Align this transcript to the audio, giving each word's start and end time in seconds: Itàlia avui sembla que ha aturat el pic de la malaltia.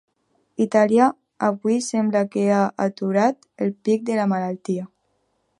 Itàlia 0.63 1.09
avui 1.49 1.77
sembla 1.89 2.23
que 2.37 2.47
ha 2.55 2.63
aturat 2.89 3.49
el 3.67 3.73
pic 3.89 4.11
de 4.13 4.21
la 4.23 4.29
malaltia. 4.37 4.91